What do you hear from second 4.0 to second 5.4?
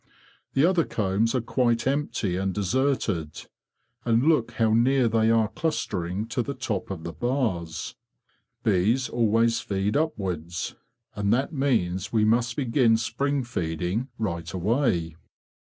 And look how near they